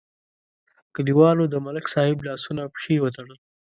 [0.95, 3.37] کلیوالو د ملک صاحب لاسونه او پښې وتړل.